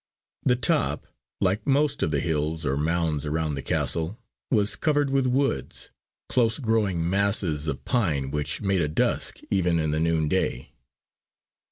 [0.41, 1.05] The top,
[1.39, 4.17] like most of the hills or mounds around the castle,
[4.49, 5.91] was covered with woods,
[6.27, 10.71] close growing masses of pine which made a dusk even in the noonday.